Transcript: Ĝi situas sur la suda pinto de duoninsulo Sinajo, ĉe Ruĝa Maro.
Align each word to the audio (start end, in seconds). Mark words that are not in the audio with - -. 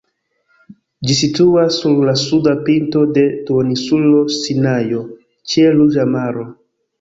Ĝi 1.09 1.17
situas 1.17 1.77
sur 1.81 1.99
la 2.07 2.15
suda 2.21 2.53
pinto 2.69 3.03
de 3.19 3.27
duoninsulo 3.51 4.23
Sinajo, 4.39 5.05
ĉe 5.53 5.69
Ruĝa 5.77 6.09
Maro. 6.17 6.49